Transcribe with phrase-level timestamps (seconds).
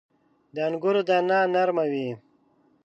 [0.53, 2.09] •د انګورو دانه نرمه وي.